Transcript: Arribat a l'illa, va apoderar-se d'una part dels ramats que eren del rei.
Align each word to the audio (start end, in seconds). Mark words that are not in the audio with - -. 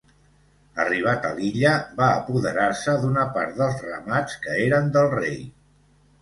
Arribat 0.83 1.27
a 1.27 1.33
l'illa, 1.39 1.73
va 1.99 2.07
apoderar-se 2.21 2.95
d'una 3.03 3.27
part 3.37 3.61
dels 3.61 3.85
ramats 3.91 4.41
que 4.47 4.57
eren 4.65 4.91
del 4.97 5.13
rei. 5.15 5.39